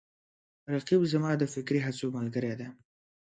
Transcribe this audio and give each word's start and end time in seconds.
رقیب 0.73 1.01
زما 1.13 1.31
د 1.37 1.43
فکري 1.53 1.79
هڅو 1.85 2.05
ملګری 2.17 2.53
دی 2.59 2.67